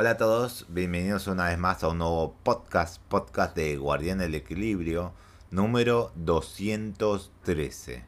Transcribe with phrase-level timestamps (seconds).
[0.00, 4.36] Hola a todos, bienvenidos una vez más a un nuevo podcast, podcast de Guardián del
[4.36, 5.12] Equilibrio,
[5.50, 8.04] número 213.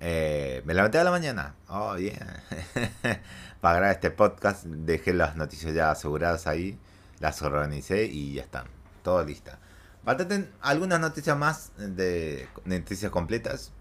[0.00, 2.18] Eh, me levanté a la mañana, oh bien,
[3.62, 6.78] para grabar este podcast, dejé las noticias ya aseguradas ahí,
[7.20, 8.66] las organicé y ya están,
[9.02, 9.60] todo lista.
[10.04, 13.72] Faltan algunas noticias más de, noticias completas,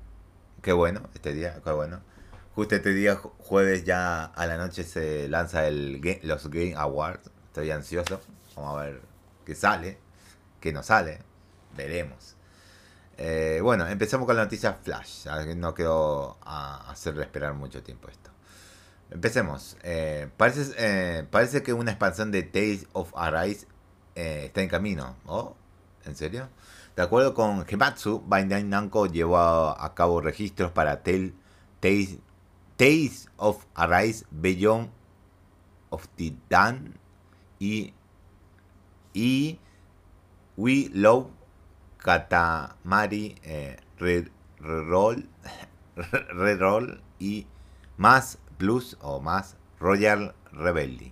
[0.61, 1.99] qué bueno, este día, qué bueno.
[2.57, 7.29] Justo este día, jueves ya a la noche se lanza el los Game Awards.
[7.45, 8.19] Estoy ansioso.
[8.55, 9.01] Vamos a ver
[9.45, 9.99] qué sale,
[10.59, 11.19] qué no sale.
[11.75, 12.35] Veremos.
[13.15, 15.27] Eh, bueno, empezamos con la noticia Flash.
[15.55, 18.31] No quiero hacerle esperar mucho tiempo esto.
[19.11, 19.77] Empecemos.
[19.83, 23.67] Eh, parece, eh, parece que una expansión de Tales of Arise
[24.15, 25.15] está en camino.
[25.27, 25.55] ¿Oh?
[26.05, 26.49] ¿En serio?
[26.95, 31.33] De acuerdo con Gematsu, Bandai Namco llevó a, cabo registros para Tales,
[31.79, 32.17] Tales
[33.37, 34.89] of Arise Beyond
[35.89, 36.93] of the Dan
[37.59, 37.93] y,
[39.13, 39.57] y
[40.55, 41.27] We Love
[41.97, 43.77] Katamari eh,
[44.59, 45.27] Reroll
[45.95, 47.47] Re y
[47.97, 51.11] más Plus o más Royal Rebellion.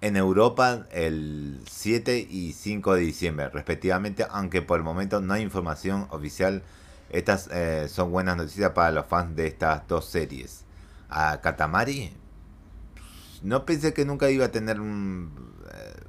[0.00, 5.42] En Europa el 7 y 5 de diciembre respectivamente, aunque por el momento no hay
[5.42, 6.62] información oficial
[7.10, 10.64] estas eh, son buenas noticias para los fans de estas dos series.
[11.08, 12.16] A Katamari,
[13.42, 14.80] no pensé que nunca iba a tener eh,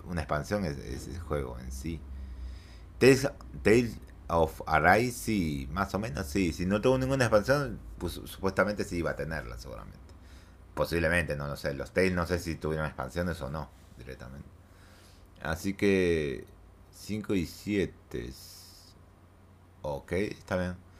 [0.06, 2.00] una expansión ese, juego en sí.
[3.00, 6.54] Tales, of Arise, sí, más o menos, sí.
[6.54, 10.00] Si no tuvo ninguna expansión, pues supuestamente sí iba a tenerla, seguramente.
[10.76, 11.74] Posiblemente, no lo sé.
[11.74, 14.48] Los Tales no sé si tuvieron expansiones o no, directamente.
[15.42, 16.46] Así que
[16.92, 18.34] 5 y 7.
[19.82, 20.91] Ok, está bien.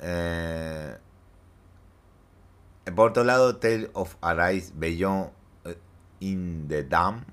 [0.00, 0.96] Eh,
[2.94, 5.30] por otro lado, Tale of Arise Beyond
[5.64, 5.78] eh,
[6.20, 7.24] in the Dam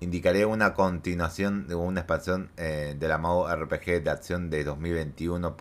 [0.00, 5.56] indicaría una continuación de una expansión eh, del amado RPG de acción de 2021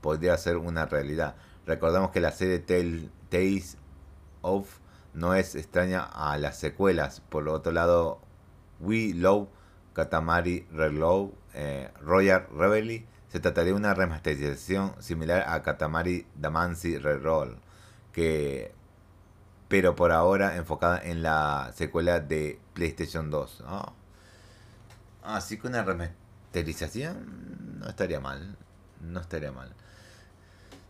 [0.00, 1.36] podría ser una realidad.
[1.66, 3.78] Recordemos que la serie Tales
[4.42, 4.68] of
[5.14, 7.20] no es extraña a las secuelas.
[7.20, 8.20] Por otro lado,
[8.80, 9.48] We Love
[9.94, 11.30] Katamari Reload
[12.02, 17.58] Royal Rebellion se trataría de una remasterización similar a Katamari Damacy Reroll,
[18.12, 18.72] que
[19.66, 23.64] pero por ahora enfocada en la secuela de PlayStation 2.
[25.24, 28.56] Así que una remasterización no estaría mal.
[29.00, 29.72] No estaría mal.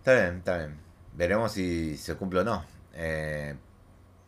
[0.00, 0.76] Está bien, está bien.
[1.14, 2.62] Veremos si se cumple o no.
[2.92, 3.56] Eh,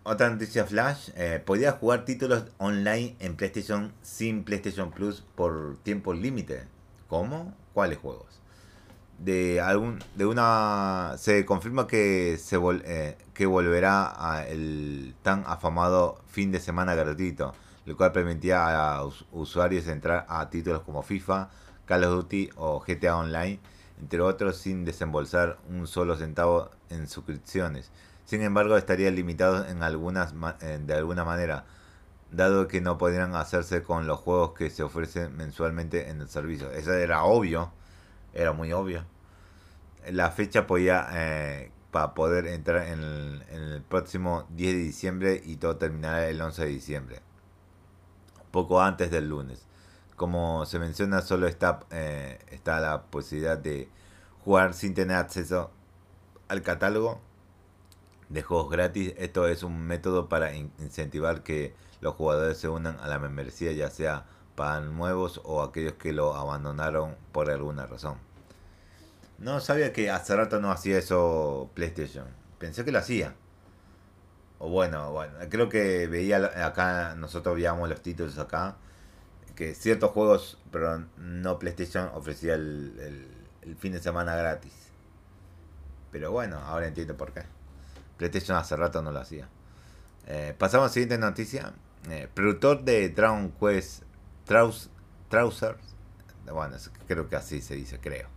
[0.04, 1.10] otra noticia flash.
[1.16, 6.75] Eh, podía jugar títulos online en PlayStation sin PlayStation Plus por tiempo límite.
[7.08, 7.54] ¿Cómo?
[7.72, 8.40] ¿Cuáles juegos?
[9.18, 16.20] De algún de una se confirma que se eh, que volverá a el tan afamado
[16.26, 17.54] fin de semana gratuito,
[17.86, 21.48] lo cual permitía a usuarios entrar a títulos como FIFA,
[21.86, 23.58] Call of Duty o GTA Online,
[24.00, 27.90] entre otros sin desembolsar un solo centavo en suscripciones.
[28.26, 31.64] Sin embargo, estaría limitado en algunas de alguna manera
[32.30, 36.70] dado que no podrían hacerse con los juegos que se ofrecen mensualmente en el servicio.
[36.72, 37.72] Eso era obvio,
[38.34, 39.04] era muy obvio.
[40.10, 45.76] La fecha podía eh, para poder entrar en el, próximo 10 de diciembre y todo
[45.76, 47.20] terminará el 11 de diciembre,
[48.50, 49.66] poco antes del lunes.
[50.16, 53.88] Como se menciona, solo está, eh, está la posibilidad de
[54.44, 55.70] jugar sin tener acceso
[56.48, 57.20] al catálogo
[58.28, 59.14] de juegos gratis.
[59.16, 63.90] Esto es un método para incentivar que los jugadores se unan a la membresía, ya
[63.90, 68.16] sea para nuevos o aquellos que lo abandonaron por alguna razón.
[69.38, 72.26] No sabía que hace rato no hacía eso PlayStation.
[72.58, 73.34] Pensé que lo hacía.
[74.58, 78.76] O bueno, bueno, creo que veía acá, nosotros veíamos los títulos acá,
[79.54, 83.28] que ciertos juegos, pero no PlayStation, ofrecía el,
[83.62, 84.72] el fin de semana gratis.
[86.10, 87.42] Pero bueno, ahora entiendo por qué.
[88.16, 89.48] PlayStation hace rato no lo hacía.
[90.26, 91.72] Eh, pasamos a la siguiente noticia.
[92.10, 94.02] Eh, productor de Dragon Quest
[94.44, 95.78] Trousers.
[96.52, 98.28] Bueno, creo que así se dice, creo.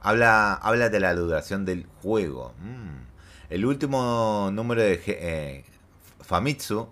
[0.00, 2.54] Habla, habla de la duración del juego.
[2.60, 3.06] Mm.
[3.50, 5.64] El último número de eh,
[6.20, 6.88] Famitsu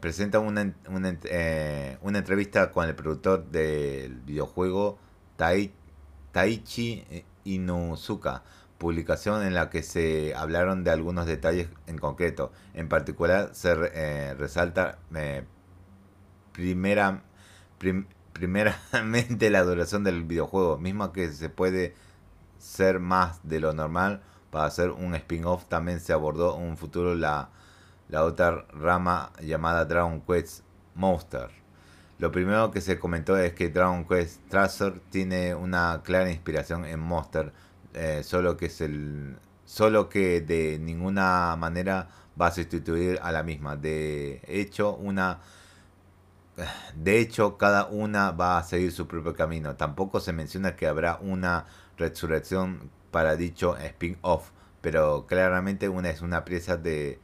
[0.00, 1.18] presenta una, una,
[2.02, 4.98] una, entrevista con el productor del videojuego
[5.36, 5.72] Tai,
[6.32, 8.42] Taichi Inuzuka
[8.78, 12.52] publicación en la que se hablaron de algunos detalles en concreto.
[12.74, 15.44] En particular se eh, resalta eh,
[16.52, 17.22] primera,
[18.32, 21.94] primeramente la duración del videojuego, mismo que se puede
[22.58, 25.66] ser más de lo normal para hacer un spin-off.
[25.66, 27.50] También se abordó un futuro la,
[28.08, 30.64] la otra rama llamada Dragon Quest
[30.94, 31.50] Monster.
[32.18, 36.98] Lo primero que se comentó es que Dragon Quest Tracer tiene una clara inspiración en
[36.98, 37.52] Monster,
[37.96, 42.08] eh, solo que es el solo que de ninguna manera
[42.40, 43.76] va a sustituir a la misma.
[43.76, 45.40] De hecho, una
[46.94, 49.76] de hecho, cada una va a seguir su propio camino.
[49.76, 51.66] Tampoco se menciona que habrá una
[51.98, 54.50] resurrección para dicho spin-off,
[54.80, 57.18] pero claramente una es una pieza de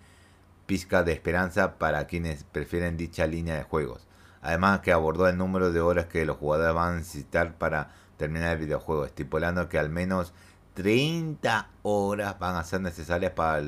[0.67, 4.07] pizca de esperanza para quienes prefieren dicha línea de juegos.
[4.43, 8.53] Además que abordó el número de horas que los jugadores van a necesitar para terminar
[8.53, 10.33] el videojuego, estipulando que al menos
[10.75, 13.63] 30 horas van a ser necesarias para,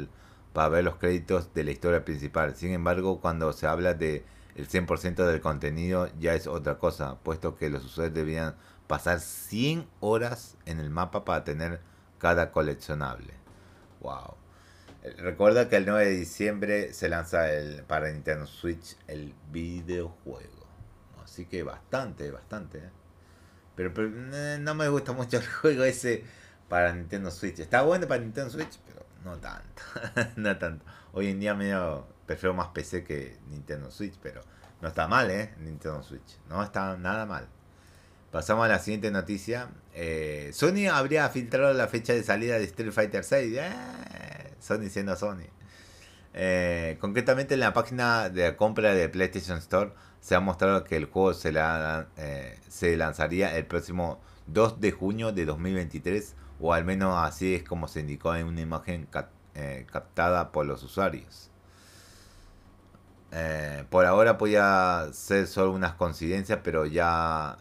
[0.53, 2.55] para ver los créditos de la historia principal.
[2.57, 4.25] Sin embargo, cuando se habla de
[4.55, 8.55] el 100% del contenido ya es otra cosa, puesto que los usuarios debían
[8.87, 11.81] pasar 100 horas en el mapa para tener
[12.19, 13.35] cada coleccionable.
[14.01, 14.37] Wow.
[15.19, 20.67] Recuerda que el 9 de diciembre se lanza el, para Nintendo Switch el videojuego.
[21.23, 22.79] Así que bastante, bastante.
[22.79, 22.91] ¿eh?
[23.75, 26.25] Pero, eh, no me gusta mucho el juego ese
[26.69, 27.61] para Nintendo Switch.
[27.61, 29.83] Está bueno para Nintendo Switch, pero no tanto.
[30.37, 30.85] no tanto.
[31.13, 34.43] Hoy en día medio prefiero más PC que Nintendo Switch, pero
[34.81, 35.55] no está mal, ¿eh?
[35.59, 36.39] Nintendo Switch.
[36.49, 37.49] No está nada mal.
[38.31, 39.69] Pasamos a la siguiente noticia.
[39.93, 43.57] Eh, Sony habría filtrado la fecha de salida de Street Fighter 6.
[43.57, 43.71] Eh,
[44.59, 45.47] Sony siendo Sony.
[46.33, 51.05] Eh, concretamente en la página de compra de PlayStation Store se ha mostrado que el
[51.05, 52.09] juego se, la,
[52.69, 56.35] se lanzaría el próximo 2 de junio de 2023
[56.67, 59.07] o al menos así es como se indicó en una imagen
[59.93, 61.51] captada por los usuarios.
[63.33, 67.59] Eh, por ahora podía ser solo unas coincidencias, pero ya,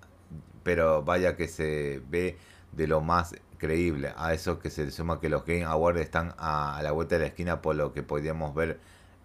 [0.63, 2.37] pero vaya que se ve
[2.71, 4.13] de lo más creíble.
[4.15, 7.21] A eso que se le suma que los Game Awards están a, la vuelta de
[7.21, 8.79] la esquina, por lo que podríamos ver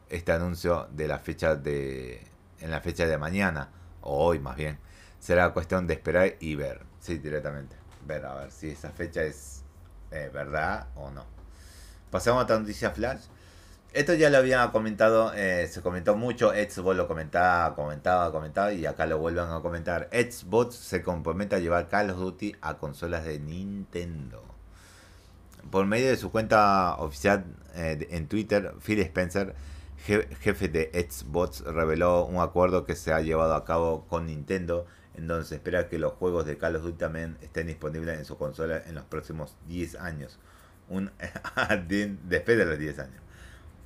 [0.08, 2.26] este anuncio de la fecha de,
[2.58, 3.70] en la fecha de mañana
[4.00, 4.80] o hoy más bien.
[5.20, 9.64] Será cuestión de esperar y ver, sí, directamente, ver a ver si esa fecha es
[10.10, 11.25] eh, verdad o no.
[12.10, 13.20] Pasamos a otra noticia flash.
[13.93, 18.84] Esto ya lo había comentado, eh, se comentó mucho, Xbox lo comentaba, comentaba, comentaba y
[18.84, 20.10] acá lo vuelvan a comentar.
[20.12, 24.44] Xbox se compromete a llevar Call of Duty a consolas de Nintendo.
[25.70, 29.54] Por medio de su cuenta oficial eh, en Twitter, Phil Spencer,
[30.04, 34.87] jefe de Xbox, reveló un acuerdo que se ha llevado a cabo con Nintendo,
[35.19, 38.25] en donde se espera que los juegos de Call of Duty también estén disponibles en
[38.25, 40.38] su consola en los próximos 10 años.
[40.88, 41.11] Un,
[42.25, 43.23] después de los 10 años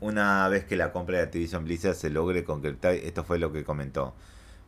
[0.02, 3.62] una vez que la compra de Activision Blizzard se logre concretar, esto fue lo que
[3.62, 4.14] comentó.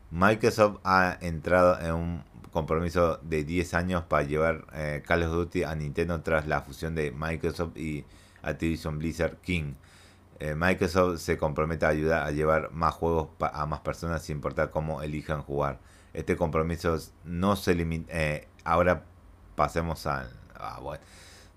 [0.09, 2.23] Microsoft ha entrado en un
[2.53, 6.95] compromiso de 10 años para llevar eh, Call of Duty a Nintendo tras la fusión
[6.95, 8.05] de Microsoft y
[8.43, 9.73] Activision Blizzard King.
[10.39, 14.69] Eh, Microsoft se compromete a ayudar a llevar más juegos a más personas sin importar
[14.71, 15.79] cómo elijan jugar.
[16.15, 18.11] Este compromiso no se limita.
[18.13, 19.03] Eh, ahora
[19.55, 20.29] pasemos al.
[20.55, 21.03] Ah, bueno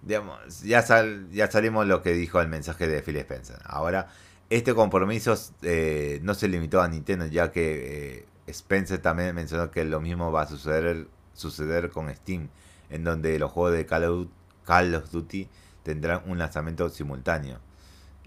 [0.03, 3.59] digamos, ya, sal, ya salimos lo que dijo el mensaje de Phil Spencer.
[3.65, 4.09] Ahora,
[4.51, 9.85] este compromiso eh, no se limitó a Nintendo, ya que eh, Spencer también mencionó que
[9.85, 12.49] lo mismo va a suceder, suceder con Steam,
[12.91, 14.29] en donde los juegos de Call of,
[14.65, 15.49] Call of Duty
[15.83, 17.59] tendrán un lanzamiento simultáneo.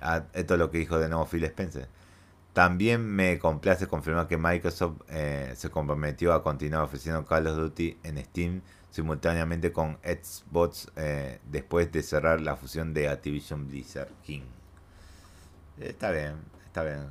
[0.02, 1.88] Ah, esto es lo que dijo de nuevo Phil Spencer.
[2.54, 8.00] También me complace confirmar que Microsoft eh, se comprometió a continuar ofreciendo Call of Duty
[8.04, 14.42] en Steam simultáneamente con Xbox eh, después de cerrar la fusión de Activision Blizzard King.
[15.80, 17.08] Está bien, está bien.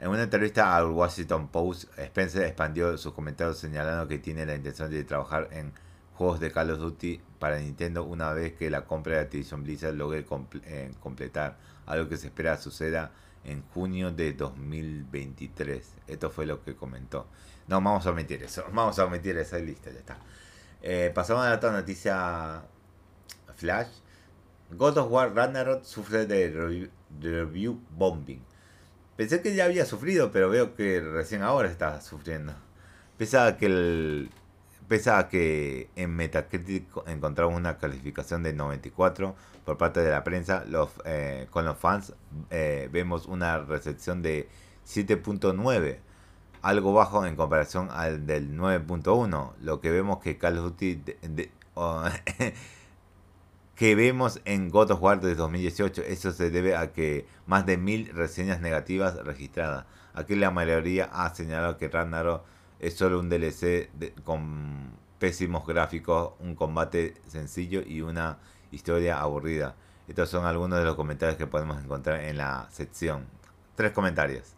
[0.00, 4.90] En una entrevista al Washington Post, Spencer expandió sus comentarios señalando que tiene la intención
[4.90, 5.72] de trabajar en
[6.14, 9.94] juegos de Call of Duty para Nintendo una vez que la compra de Activision Blizzard
[9.94, 10.26] logre
[10.64, 13.12] eh, completar, algo que se espera suceda
[13.44, 15.94] en junio de 2023.
[16.06, 17.26] Esto fue lo que comentó.
[17.68, 20.18] No, vamos a omitir eso, vamos a omitir esa lista, ya está.
[20.82, 22.62] Eh, pasamos a otra noticia
[23.56, 23.88] flash.
[24.70, 26.88] God of War Ragnarok sufre de
[27.20, 28.42] review, bombing.
[29.20, 32.54] Pensé que ya había sufrido, pero veo que recién ahora está sufriendo.
[33.18, 34.30] Pese a que el,
[34.90, 40.64] pese a que en Metacritic encontramos una calificación de 94 por parte de la prensa,
[41.04, 42.12] eh, con los fans
[42.50, 44.48] eh, vemos una recepción de
[44.84, 45.98] 7.9
[46.62, 49.52] algo bajo en comparación al del 9.1.
[49.62, 51.04] Lo que vemos que Call of Duty
[53.76, 57.76] que vemos en God of War de 2018, eso se debe a que más de
[57.76, 59.86] mil reseñas negativas registradas.
[60.14, 62.42] Aquí la mayoría ha señalado que Ragnarok
[62.80, 63.90] es solo un DLC
[64.24, 68.38] con pésimos gráficos, un combate sencillo y una
[68.72, 69.76] historia aburrida.
[70.08, 73.26] Estos son algunos de los comentarios que podemos encontrar en la sección.
[73.76, 74.54] Tres comentarios.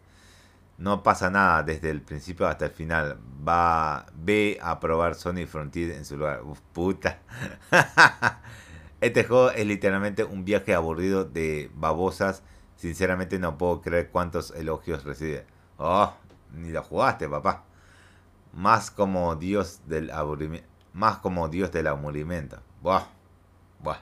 [0.77, 3.19] No pasa nada desde el principio hasta el final.
[3.47, 6.41] Va, ve a probar Sonic Frontier en su lugar.
[6.43, 7.19] Uf, puta.
[9.01, 12.41] este juego es literalmente un viaje aburrido de babosas.
[12.77, 15.45] Sinceramente no puedo creer cuántos elogios recibe.
[15.77, 16.13] Oh,
[16.53, 17.65] ni lo jugaste, papá.
[18.53, 20.67] Más como Dios del aburrimiento.
[20.93, 22.61] Más como Dios del aburrimiento.
[22.81, 23.07] Buah.
[23.79, 23.99] Buah.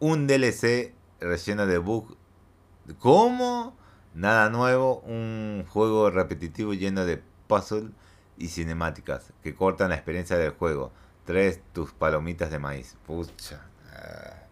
[0.00, 2.16] Un DLC relleno de bugs.
[2.98, 3.76] ¿Cómo?
[4.14, 7.90] Nada nuevo, un juego repetitivo lleno de puzzles
[8.36, 10.92] y cinemáticas que cortan la experiencia del juego.
[11.24, 12.96] Tres tus palomitas de maíz.
[13.06, 13.66] Pucha.
[13.92, 14.44] Ah.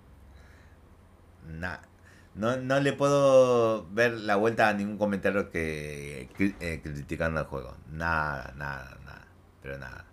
[2.34, 7.76] No, no le puedo ver la vuelta a ningún comentario que eh, criticando el juego.
[7.90, 9.26] Nada, nada, nada.
[9.62, 10.06] Pero nada.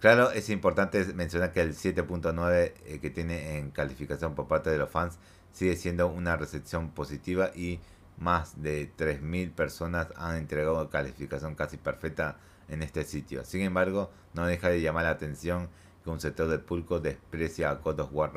[0.00, 4.78] Claro, es importante mencionar que el 7.9 eh, que tiene en calificación por parte de
[4.78, 5.18] los fans
[5.52, 7.80] sigue siendo una recepción positiva y
[8.18, 12.36] más de 3.000 personas han entregado calificación casi perfecta
[12.68, 13.44] en este sitio.
[13.44, 15.68] Sin embargo, no deja de llamar la atención
[16.02, 18.32] que un sector del público desprecia a of War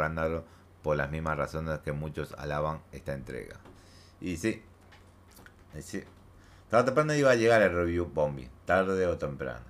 [0.81, 3.57] por las mismas razones que muchos alaban esta entrega.
[4.22, 4.63] Y sí,
[6.69, 9.65] tarde o temprano iba a llegar el review Bombi, tarde o temprano.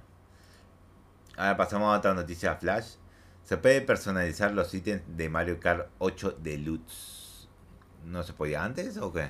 [1.37, 2.95] Ahora pasamos a otra noticia flash.
[3.43, 7.47] Se puede personalizar los ítems de Mario Kart 8 Deluxe.
[8.05, 9.29] ¿No se podía antes o qué?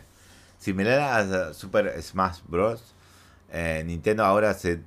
[0.58, 2.96] Similar a Super Smash Bros.
[3.52, 4.82] Eh, Nintendo ahora se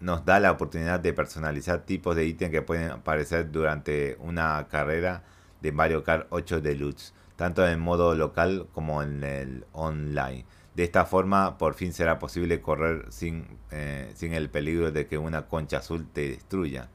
[0.00, 5.22] nos da la oportunidad de personalizar tipos de ítems que pueden aparecer durante una carrera
[5.64, 10.44] de Mario Kart 8 Deluxe, tanto en modo local como en el online.
[10.74, 15.16] De esta forma, por fin será posible correr sin, eh, sin el peligro de que
[15.16, 16.90] una concha azul te destruya.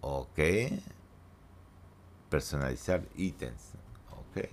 [0.00, 0.40] Ok.
[2.28, 3.74] Personalizar ítems.
[4.10, 4.48] Ok.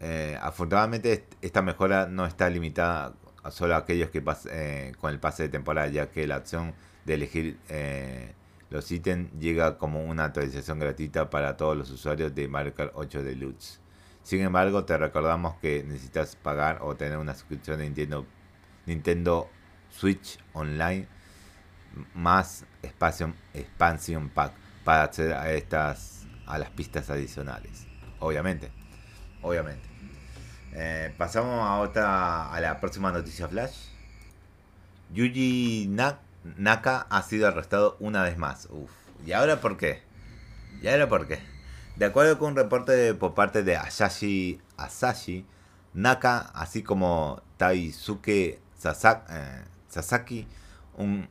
[0.00, 5.10] Eh, afortunadamente esta mejora no está limitada a solo a aquellos que pasen eh, con
[5.10, 6.74] el pase de temporada, ya que la opción
[7.06, 7.58] de elegir
[8.74, 13.22] los ítems llega como una actualización gratuita para todos los usuarios de Mario Kart 8
[13.22, 13.80] Deluxe.
[14.22, 18.26] Sin embargo, te recordamos que necesitas pagar o tener una suscripción de Nintendo,
[18.86, 19.48] Nintendo
[19.90, 21.06] Switch Online
[22.14, 24.52] más espacio, expansion pack
[24.84, 27.86] para acceder a estas a las pistas adicionales.
[28.18, 28.72] Obviamente
[29.44, 29.88] obviamente.
[30.72, 33.90] Eh, pasamos a otra, a la próxima noticia flash.
[35.12, 35.86] Yuji
[36.44, 38.68] Naka ha sido arrestado una vez más.
[38.70, 38.90] Uf.
[39.26, 40.02] ¿Y ahora por qué?
[40.82, 41.38] ¿Y ahora por qué?
[41.96, 45.46] De acuerdo con un reporte por parte de Asashi, Asashi
[45.94, 50.46] Naka, así como Taisuke eh, Sasaki,
[50.96, 51.28] un,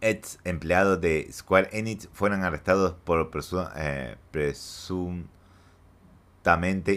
[0.00, 3.30] ex empleado de Square Enix, fueron arrestados por
[3.76, 5.28] eh, presunción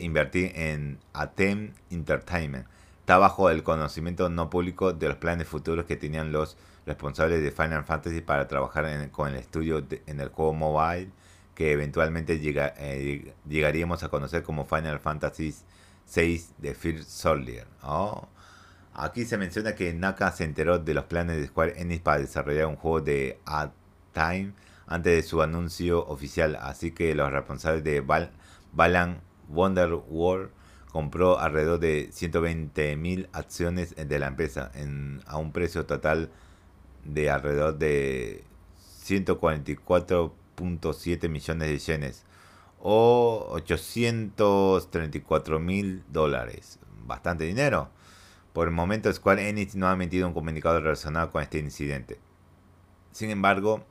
[0.02, 2.68] invertir en Atem Entertainment.
[3.00, 7.52] Está bajo el conocimiento no público de los planes futuros que tenían los responsables de
[7.52, 11.12] Final Fantasy para trabajar con el estudio en el juego mobile
[11.56, 15.54] que eventualmente eh, llegaríamos a conocer como Final Fantasy
[16.14, 17.68] VI de First Soldier.
[17.84, 18.28] Oh.
[18.94, 22.68] Aquí se menciona que Naka se enteró de los planes de Square Enix para desarrollar
[22.68, 24.54] un juego de A-Time
[24.86, 28.02] antes de su anuncio oficial, así que los responsables de
[28.74, 30.52] Balan Wonder World
[30.92, 36.30] compró alrededor de 120.000 acciones de la empresa en, a un precio total
[37.06, 38.44] de alrededor de
[39.04, 42.24] 144.7 millones de yenes
[42.80, 46.80] o 834 mil dólares.
[47.06, 47.90] Bastante dinero.
[48.54, 52.20] Por el momento Square Enix no ha emitido un comunicado relacionado con este incidente.
[53.12, 53.84] Sin embargo,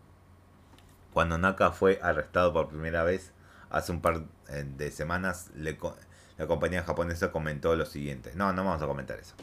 [1.13, 3.33] cuando Naka fue arrestado por primera vez,
[3.71, 8.33] hace un par eh, de semanas la compañía japonesa comentó lo siguiente.
[8.35, 9.35] No, no vamos a comentar eso.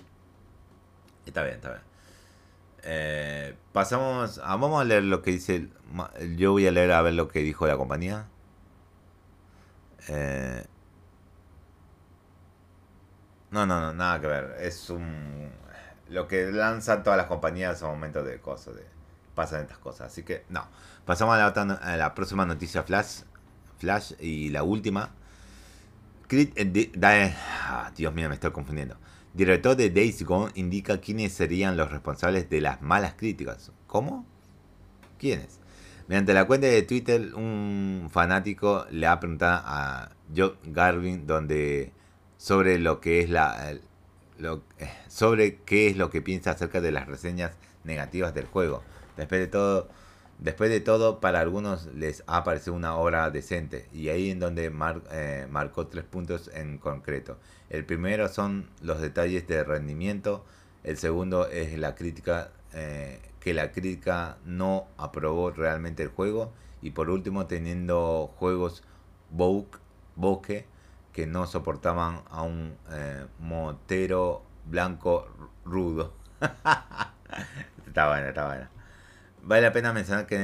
[1.25, 1.88] Está bien, está bien.
[2.83, 5.69] Eh, pasamos a, vamos a leer lo que dice.
[6.37, 8.27] Yo voy a leer a ver lo que dijo la compañía.
[10.07, 10.65] Eh,
[13.51, 14.55] no, no, no, nada que ver.
[14.59, 15.51] Es un.
[16.09, 18.75] Lo que lanzan todas las compañías en momentos de cosas.
[18.75, 18.85] De,
[19.35, 20.07] pasan estas cosas.
[20.07, 20.67] Así que, no.
[21.05, 23.21] Pasamos a la, a la próxima noticia flash.
[23.77, 25.11] Flash y la última.
[26.31, 28.97] Eh, ah, Dios mío, me estoy confundiendo.
[29.33, 33.71] Director de Days Gone indica quiénes serían los responsables de las malas críticas.
[33.87, 34.25] ¿Cómo?
[35.17, 35.59] ¿Quiénes?
[36.07, 41.91] Mediante la cuenta de Twitter, un fanático le ha preguntado a Joe Garvin donde
[42.37, 43.77] sobre lo que es la
[44.39, 47.51] lo, eh, sobre qué es lo que piensa acerca de las reseñas
[47.83, 48.83] negativas del juego.
[49.17, 49.89] Después de todo,
[50.39, 54.71] Después de todo, para algunos les ha parecido una obra decente y ahí en donde
[55.11, 57.37] eh, marcó tres puntos en concreto.
[57.69, 60.45] El primero son los detalles de rendimiento.
[60.85, 66.53] El segundo es la crítica, eh, que la crítica no aprobó realmente el juego.
[66.81, 68.83] Y por último, teniendo juegos
[69.31, 70.65] bokeh
[71.11, 75.27] que no soportaban a un eh, motero blanco
[75.65, 76.13] rudo.
[77.87, 78.78] está bueno, está bueno.
[79.49, 80.37] Vale la pena mencionar que,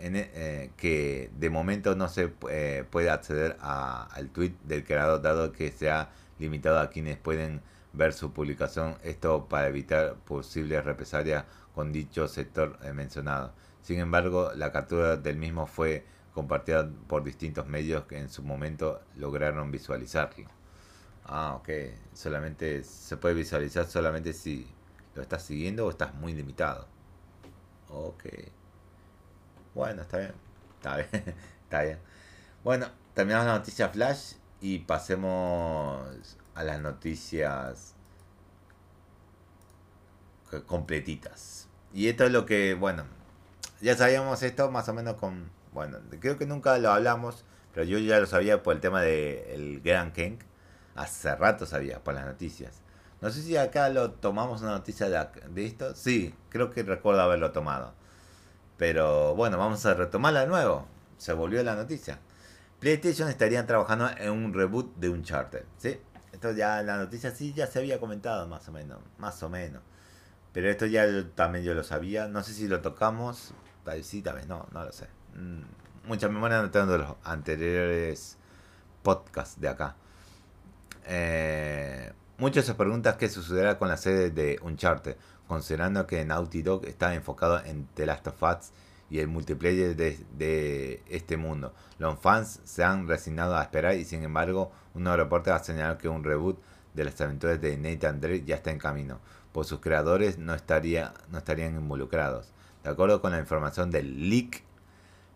[0.00, 5.70] eh, que de momento no se eh, puede acceder al tweet del creador dado que
[5.70, 11.92] se ha limitado a quienes pueden ver su publicación, esto para evitar posibles represalias con
[11.92, 13.52] dicho sector mencionado.
[13.82, 16.04] Sin embargo, la captura del mismo fue
[16.34, 20.48] compartida por distintos medios que en su momento lograron visualizarlo.
[21.24, 21.68] Ah, ok.
[22.12, 24.66] Solamente se puede visualizar solamente si
[25.14, 26.95] lo estás siguiendo o estás muy limitado.
[27.90, 28.24] Ok.
[29.74, 30.32] Bueno, está bien.
[30.76, 31.08] Está bien.
[31.64, 31.98] está bien.
[32.64, 37.94] Bueno, terminamos la noticia flash y pasemos a las noticias
[40.66, 41.68] completitas.
[41.92, 43.04] Y esto es lo que, bueno,
[43.80, 47.98] ya sabíamos esto más o menos con bueno, creo que nunca lo hablamos, pero yo
[47.98, 50.38] ya lo sabía por el tema del Gran King.
[50.94, 52.80] Hace rato sabía por las noticias.
[53.20, 55.94] No sé si acá lo tomamos una noticia de, esto.
[55.94, 57.94] Sí, creo que recuerdo haberlo tomado.
[58.76, 60.86] Pero bueno, vamos a retomarla de nuevo.
[61.16, 62.18] Se volvió la noticia.
[62.78, 65.64] PlayStation estarían trabajando en un reboot de Uncharted.
[65.78, 65.98] ¿sí?
[66.32, 69.00] Esto ya la noticia sí ya se había comentado más o menos.
[69.18, 69.82] Más o menos.
[70.52, 72.28] Pero esto ya también yo lo sabía.
[72.28, 73.54] No sé si lo tocamos.
[73.82, 75.06] Tal vez sí, tal vez no, no lo sé.
[75.34, 75.62] Mm,
[76.06, 78.36] mucha memoria no tengo de los anteriores
[79.02, 79.96] podcasts de acá.
[81.06, 85.16] Eh, muchos se preguntan qué sucederá con la sede de Uncharted,
[85.46, 88.70] considerando que Naughty Dog está enfocado en The Last of Us
[89.08, 91.72] y el multiplayer de, este mundo.
[91.98, 96.08] Los fans se han resignado a esperar y sin embargo un reporte ha señalado que
[96.08, 96.58] un reboot
[96.94, 99.20] de las aventuras de Nathan Drake ya está en camino,
[99.52, 102.52] pues sus creadores no, estaría, no estarían involucrados.
[102.82, 104.62] De acuerdo con la información del leak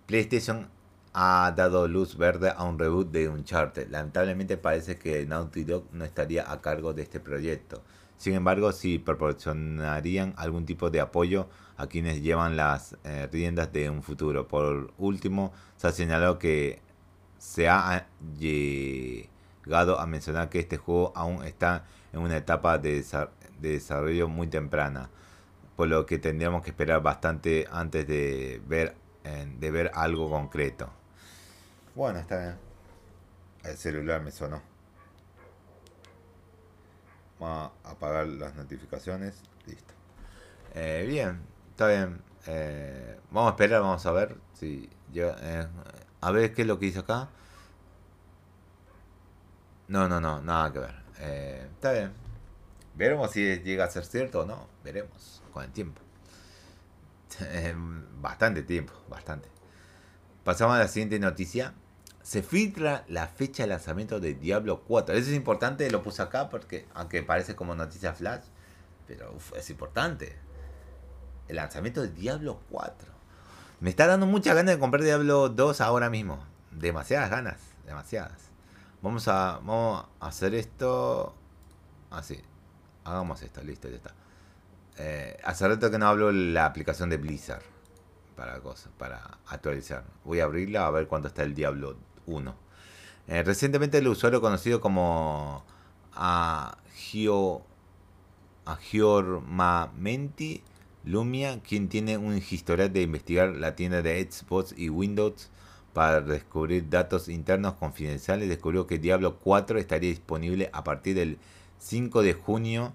[0.07, 0.69] PlayStation
[1.13, 3.89] ha dado luz verde a un reboot de Uncharted.
[3.91, 7.83] Lamentablemente parece que Naughty Dog no estaría a cargo de este proyecto.
[8.17, 13.91] Sin embargo, sí proporcionarían algún tipo de apoyo a quienes llevan las eh, riendas de
[13.91, 14.47] un futuro.
[14.47, 16.83] Por último, se ha señalado que
[17.39, 18.07] se ha
[18.39, 23.05] llegado a mencionar que este juego aún está en una etapa de,
[23.61, 25.11] desarrollo muy temprana,
[25.77, 28.97] por lo que tendríamos que esperar bastante antes de ver
[29.59, 30.91] de ver algo concreto.
[32.01, 32.57] Bueno, está bien.
[33.63, 34.63] El celular me sonó.
[37.39, 39.43] Vamos a apagar las notificaciones.
[39.67, 39.93] Listo.
[40.73, 42.23] Eh, bien, está bien.
[42.47, 45.67] Eh, vamos a esperar, vamos a ver si eh,
[46.23, 47.29] a ver qué es lo que hizo acá.
[49.89, 50.95] No, no, no, nada que ver.
[51.75, 52.13] está bien.
[52.95, 54.69] Veremos si llega a ser cierto o no.
[54.83, 56.01] Veremos con el tiempo.
[58.23, 59.51] bastante tiempo, bastante.
[60.45, 61.75] Pasamos a la siguiente noticia.
[62.23, 65.15] Se filtra la fecha de lanzamiento de Diablo 4.
[65.15, 68.45] Eso es importante, lo puse acá porque, aunque parece como noticia flash,
[69.07, 70.37] pero es importante.
[71.49, 73.09] El lanzamiento de Diablo 4.
[73.81, 76.45] Me está dando muchas ganas de comprar Diablo 2 ahora mismo.
[76.71, 78.51] Demasiadas ganas, demasiadas.
[79.03, 81.35] Vamos a, vamos a hacer esto
[82.11, 82.41] así.
[83.05, 84.15] Hagamos esto, listo, ya está.
[84.99, 87.63] Eh, hace rato que no hablo la aplicación de Blizzard
[88.37, 90.05] para cosas, para actualizar.
[90.25, 92.55] Voy a abrirla a ver cuánto está el Diablo 1.
[93.29, 95.65] Eh, recientemente el usuario conocido como
[96.13, 97.63] Agio,
[98.65, 100.63] Agiormamenti
[101.05, 105.51] Lumia, quien tiene un historial de investigar la tienda de Xbox y Windows
[105.93, 111.39] para descubrir datos internos confidenciales, descubrió que Diablo 4 estaría disponible a partir del
[111.79, 112.93] 5 de junio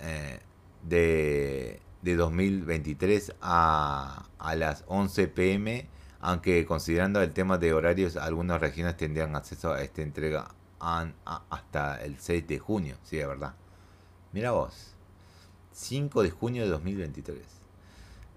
[0.00, 0.40] eh,
[0.88, 5.86] de, de 2023 a, a las 11 pm,
[6.20, 12.18] aunque considerando el tema de horarios, algunas regiones tendrían acceso a esta entrega hasta el
[12.18, 13.54] 6 de junio, sí, es verdad.
[14.32, 14.94] Mira vos,
[15.72, 17.60] 5 de junio de 2023.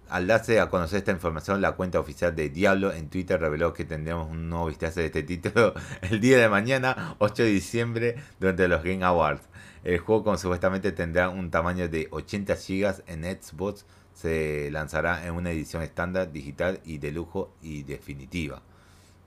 [0.10, 3.86] Al darse a conocer esta información, la cuenta oficial de Diablo en Twitter reveló que
[3.86, 8.68] tendríamos un nuevo vistazo de este título el día de mañana, 8 de diciembre, durante
[8.68, 9.48] los Game Awards.
[9.84, 15.52] El juego, supuestamente tendrá un tamaño de 80 GB en Xbox, se lanzará en una
[15.52, 18.62] edición estándar, digital y de lujo y definitiva.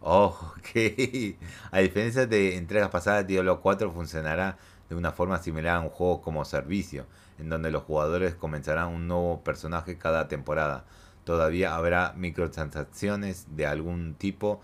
[0.00, 1.36] Oh, ok.
[1.72, 4.56] A diferencia de entregas pasadas, Diablo 4 funcionará
[4.88, 7.06] de una forma similar a un juego como servicio,
[7.38, 10.84] en donde los jugadores comenzarán un nuevo personaje cada temporada.
[11.24, 14.60] Todavía habrá microtransacciones de algún tipo,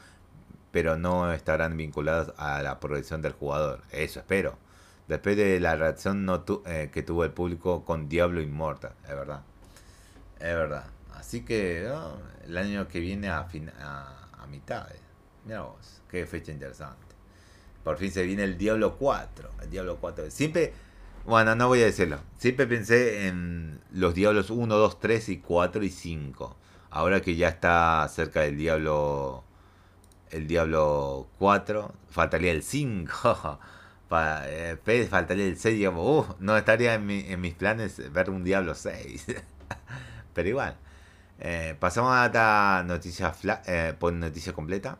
[0.70, 3.82] pero no estarán vinculadas a la progresión del jugador.
[3.90, 4.56] Eso espero.
[5.08, 9.42] después de la reacción no eh, que tuvo el público con Diablo Immortal, es verdad.
[10.42, 10.84] Es verdad.
[11.14, 11.88] Así que
[12.46, 14.90] el año que viene a, a, mitad.
[14.90, 14.98] Eh.
[15.44, 17.14] Mira vos, qué fecha interesante.
[17.84, 19.50] Por fin se viene el Diablo 4.
[19.62, 20.30] El Diablo 4.
[20.32, 20.72] Siempre,
[21.24, 22.18] bueno, no voy a decirlo.
[22.38, 26.56] Siempre pensé en los Diablos 1, 2, 3 y 4 y 5.
[26.90, 29.44] Ahora que ya está cerca del Diablo
[30.30, 33.60] el Diablo 4, faltaría el 5.
[34.08, 38.44] Para, eh, faltaría el 6, digamos, uh, no estaría en, en, mis planes ver un
[38.44, 39.26] Diablo 6.
[40.34, 40.78] Pero igual.
[41.44, 43.34] Eh, pasamos a la noticia,
[43.66, 44.98] eh, por noticia completa.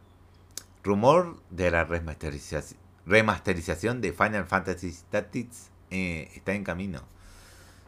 [0.82, 7.02] Rumor de la remasterización, remasterización de Final Fantasy Tactics eh, está en camino.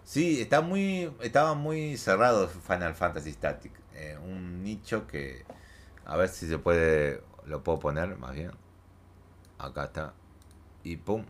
[0.04, 3.80] Sí, está muy, estaba muy cerrado Final Fantasy Tactics.
[3.94, 5.44] Eh, un nicho que,
[6.04, 8.52] a ver si se puede, lo puedo poner más bien.
[9.58, 10.14] Acá está.
[10.84, 11.24] Y pum,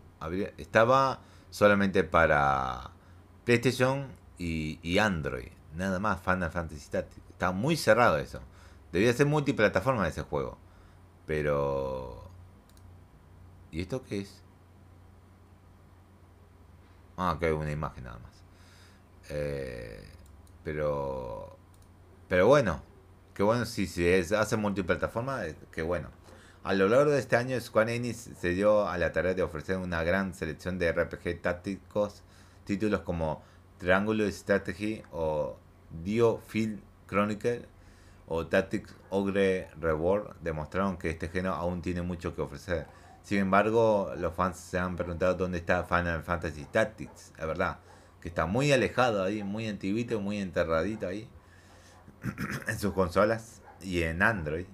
[0.57, 2.91] estaba solamente para
[3.45, 5.55] PlayStation y Android.
[5.75, 7.29] Nada más Final Fantasy Tactics.
[7.29, 8.39] Está muy cerrado eso.
[8.91, 10.57] Debía ser multiplataforma ese juego.
[11.25, 12.23] Pero...
[13.71, 14.41] ¿Y esto qué es?
[17.17, 18.31] Ah, que hay una imagen nada más.
[19.29, 20.03] Eh,
[20.63, 21.57] pero...
[22.29, 22.81] Pero bueno.
[23.33, 25.45] Qué bueno si se hace multiplataforma.
[25.45, 26.09] Eh, qué bueno.
[26.63, 29.77] A lo largo de este año, Square Enix se dio a la tarea de ofrecer
[29.77, 32.23] una gran selección de RPG tácticos,
[32.63, 33.43] títulos como
[33.77, 35.57] Triangular Strategy o
[36.03, 37.67] Dio Field Chronicle
[38.27, 42.87] o Tactics Ogre Reward demostraron que este género aún tiene mucho que ofrecer.
[43.23, 47.79] Sin embargo, los fans se han preguntado dónde está Final Fantasy Tactics, es verdad,
[48.21, 51.27] que está muy alejado ahí, muy antiguito, muy enterradito ahí
[52.67, 54.65] en sus consolas y en Android.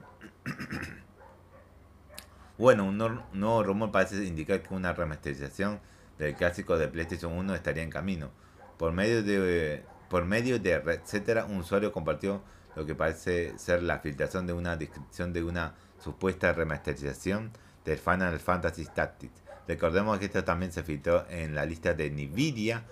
[2.58, 5.80] bueno, un nuevo rumor parece indicar que una remasterización
[6.18, 8.32] del clásico de PlayStation 1 estaría en camino.
[8.78, 12.42] Por medio de por medio de etcétera, un usuario compartió
[12.76, 17.52] lo que parece ser la filtración de una descripción de una supuesta remasterización
[17.86, 19.42] de Final Fantasy Tactics.
[19.70, 22.84] Recordemos que esto también se filtró en la lista de Nvidia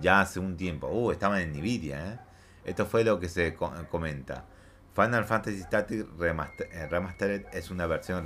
[0.00, 0.88] ya hace un tiempo.
[0.88, 2.18] Uh, estaba en Nvidia, ¿eh?
[2.64, 4.44] Esto fue lo que se comenta.
[4.96, 8.24] Final Fantasy Tactics eh, Remastered es una versión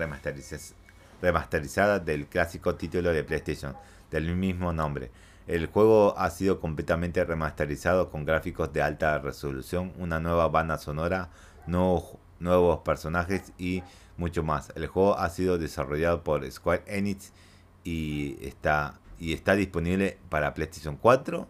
[1.20, 3.76] remasterizada del clásico título de PlayStation
[4.10, 5.10] del mismo nombre.
[5.48, 11.30] El juego ha sido completamente remasterizado con gráficos de alta resolución, una nueva banda sonora,
[11.66, 13.82] nuevos, personajes y
[14.18, 14.70] mucho más.
[14.76, 17.32] El juego ha sido desarrollado por Square Enix
[17.82, 21.48] y está, y está disponible para PlayStation 4,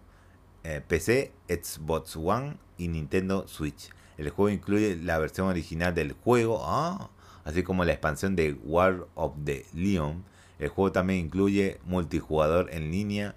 [0.62, 3.90] eh, PC, Xbox One y Nintendo Switch.
[4.16, 7.11] El juego incluye la versión original del juego, ah,
[7.44, 10.24] así como la expansión de War of the Leon.
[10.61, 13.34] El juego también incluye multijugador en línea,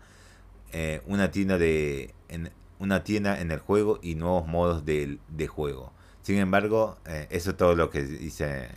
[0.72, 5.94] eh, una tienda de en, una tienda en el juego y nuevos modos de, juego.
[6.24, 8.70] Sin embargo, eh, eso es todo lo que dice,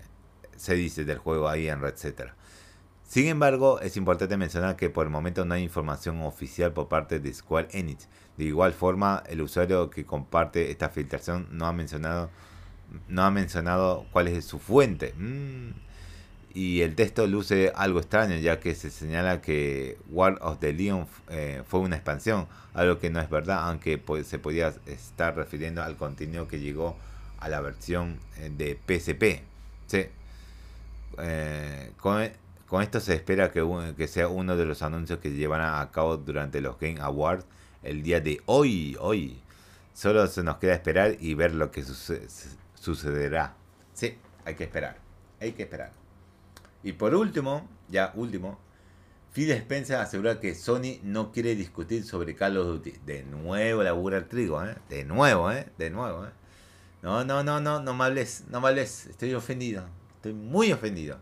[0.56, 1.94] se dice del juego ahí en Red
[3.04, 7.18] Sin embargo, es importante mencionar que por el momento no hay información oficial por parte
[7.18, 8.08] de Square Enix.
[8.36, 12.30] De igual forma, el usuario que comparte esta filtración no ha mencionado
[13.08, 15.14] no ha mencionado cuál es su fuente.
[15.16, 15.83] Mm
[16.54, 21.08] y el texto luce algo extraño ya que se señala que War of the Leon
[21.28, 25.96] eh, fue una expansión, algo que no es verdad, aunque se podía estar refiriendo al
[25.96, 26.96] contenido que llegó
[27.40, 29.42] a la versión eh, de PSP.
[31.18, 32.22] Eh, con,
[32.82, 36.78] esto se espera que, sea uno de los anuncios que llevarán a cabo durante los
[36.78, 37.44] Game Awards
[37.82, 38.96] el día de hoy.
[39.00, 39.38] hoy.
[39.92, 41.84] Solo se nos queda esperar y ver lo que
[42.80, 43.54] sucederá.
[43.92, 44.96] Sí, hay que esperar.
[45.40, 46.03] Hay que esperar.
[46.84, 48.60] Y por último, ya último,
[49.32, 52.92] Phil Spencer asegura que Sony no quiere discutir sobre Call of Duty.
[53.04, 54.76] De nuevo labura el trigo, ¿eh?
[54.90, 55.66] De nuevo, ¿eh?
[55.78, 56.30] De nuevo, ¿eh?
[57.02, 58.80] No, no, no, no, no me no me.
[58.82, 59.84] Estoy ofendido.
[60.16, 61.18] Estoy muy ofendido.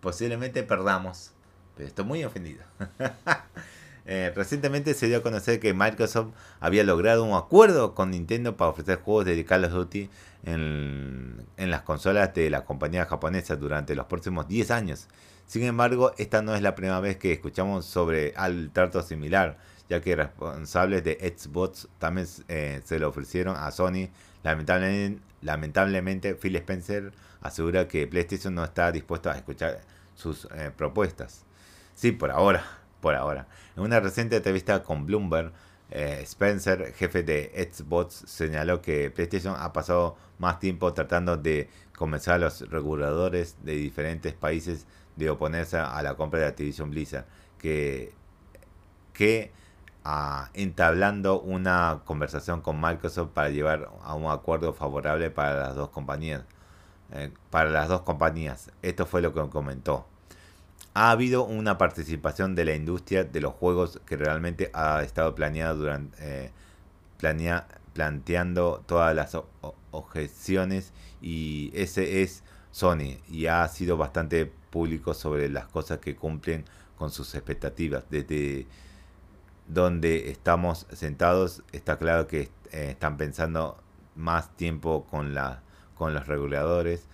[0.00, 1.32] Posiblemente perdamos,
[1.76, 2.64] pero estoy muy ofendido.
[4.06, 8.70] Eh, recientemente se dio a conocer que Microsoft había logrado un acuerdo con Nintendo para
[8.70, 10.10] ofrecer juegos de Call of Duty
[10.44, 15.08] en, las consolas de la compañía japonesa durante los próximos 10 años.
[15.46, 20.00] Sin embargo, esta no es la primera vez que escuchamos sobre al trato similar, ya
[20.00, 24.08] que responsables de Xbox también eh, se lo ofrecieron a Sony.
[24.42, 29.80] Lamentablemente, lamentablemente, Phil Spencer asegura que PlayStation no está dispuesto a escuchar
[30.14, 31.44] sus eh, propuestas.
[31.94, 32.64] Sí, por ahora,
[33.04, 33.46] por ahora.
[33.76, 35.52] En una reciente entrevista con Bloomberg,
[35.90, 42.32] eh, Spencer, jefe de Xbox, señaló que PlayStation ha pasado más tiempo tratando de convencer
[42.32, 44.86] a los reguladores de diferentes países
[45.16, 47.26] de oponerse a la compra de Activision Blizzard
[47.58, 48.14] que
[49.12, 49.52] que
[50.02, 55.90] ah, entablando una conversación con Microsoft para llevar a un acuerdo favorable para las dos
[55.90, 56.42] compañías.
[57.12, 58.72] Eh, para las dos compañías.
[58.80, 60.06] Esto fue lo que comentó.
[60.94, 65.74] Ha habido una participación de la industria de los juegos que realmente ha estado planeada
[65.74, 66.50] durante eh,
[67.18, 69.36] planea, planteando todas las
[69.90, 76.64] objeciones y ese es Sony y ha sido bastante público sobre las cosas que cumplen
[76.96, 78.04] con sus expectativas.
[78.08, 78.66] Desde
[79.66, 83.78] donde estamos sentados está claro que eh, están pensando
[84.14, 85.60] más tiempo con, la,
[85.96, 87.08] con los reguladores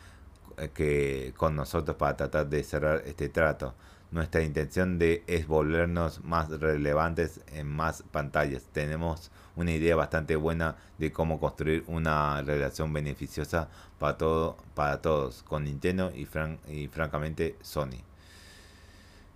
[0.68, 3.75] que con nosotros para tratar de cerrar este trato.
[4.11, 8.64] Nuestra intención de es volvernos más relevantes en más pantallas.
[8.73, 13.68] Tenemos una idea bastante buena de cómo construir una relación beneficiosa
[13.99, 16.27] para todo, para todos, con Nintendo y,
[16.68, 18.03] y francamente Sony.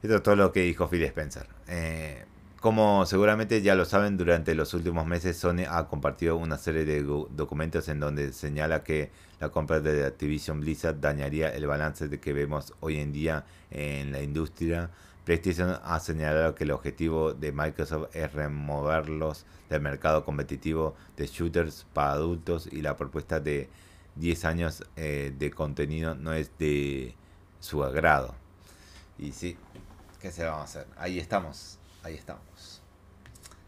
[0.03, 1.47] Esto es todo lo que dijo Phil Spencer.
[1.69, 2.25] Eh,
[2.64, 7.03] como seguramente ya lo saben, durante los últimos meses Sony ha compartido una serie de
[7.03, 12.33] documentos en donde señala que la compra de Activision Blizzard dañaría el balance de que
[12.33, 14.88] vemos hoy en día en la industria.
[15.27, 21.85] PlayStation ha señalado que el objetivo de Microsoft es removerlos del mercado competitivo de shooters
[21.92, 23.68] para adultos y la propuesta de
[24.16, 27.14] 10 años eh, de contenido no es de
[27.61, 28.35] su agrado.
[29.18, 29.59] Y sí,
[30.18, 30.87] ¿qué se va a hacer?
[30.96, 32.83] Ahí estamos ahí estamos.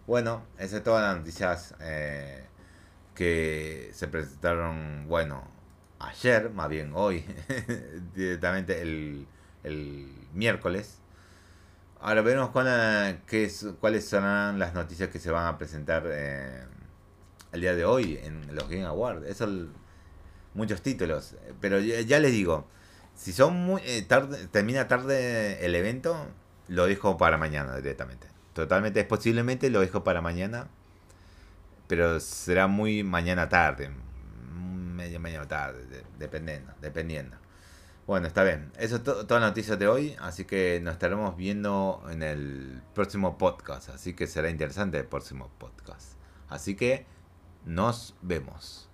[0.06, 2.44] Bueno, esas son todas las noticias eh,
[3.14, 5.42] que se presentaron, bueno,
[5.98, 7.24] ayer, más bien hoy,
[8.14, 9.26] directamente el,
[10.32, 10.98] miércoles.
[12.00, 12.50] Ahora veremos
[13.26, 16.62] qué cuáles serán las noticias que se van a presentar eh,
[17.52, 19.26] el día de hoy en los Game Awards.
[19.26, 19.48] Eso,
[20.54, 21.34] muchos títulos.
[21.60, 22.68] Pero ya, les digo,
[23.14, 26.28] si son muy eh, tarde, termina tarde el evento,
[26.68, 28.28] lo dejo para mañana directamente.
[28.52, 30.68] Totalmente, es posiblemente lo dejo para mañana.
[31.86, 33.90] Pero será muy mañana tarde.
[34.52, 36.04] Medio, medio tarde.
[36.18, 37.36] dependiendo, dependiendo.
[38.06, 38.72] Bueno, está bien.
[38.78, 40.16] Eso es todas las noticias de hoy.
[40.20, 43.90] Así que nos estaremos viendo en el próximo podcast.
[43.90, 46.12] Así que será interesante el próximo podcast.
[46.48, 47.06] Así que
[47.64, 48.88] nos vemos.